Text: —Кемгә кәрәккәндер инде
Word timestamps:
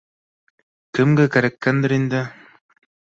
—Кемгә 0.99 1.27
кәрәккәндер 1.37 1.95
инде 1.99 2.23